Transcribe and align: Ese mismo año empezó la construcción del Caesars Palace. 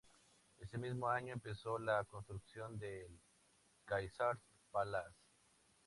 Ese 0.57 0.79
mismo 0.79 1.07
año 1.07 1.31
empezó 1.31 1.77
la 1.77 2.03
construcción 2.05 2.79
del 2.79 3.19
Caesars 3.85 4.41
Palace. 4.71 5.15